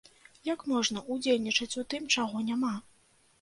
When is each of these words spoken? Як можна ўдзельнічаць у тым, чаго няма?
Як 0.47 0.63
можна 0.71 1.03
ўдзельнічаць 1.15 1.77
у 1.83 1.85
тым, 1.95 2.09
чаго 2.15 2.43
няма? 2.49 2.73